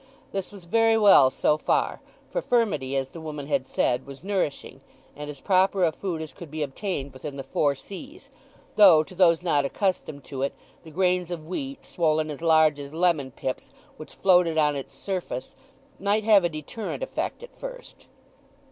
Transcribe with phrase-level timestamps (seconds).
[0.31, 2.01] This was very well so far,
[2.31, 4.81] for furmity, as the woman had said, was nourishing,
[5.15, 8.31] and as proper a food as could be obtained within the four seas;
[8.77, 12.95] though, to those not accustomed to it, the grains of wheat swollen as large as
[12.95, 15.55] lemon pips, which floated on its surface,
[15.99, 18.07] might have a deterrent effect at first.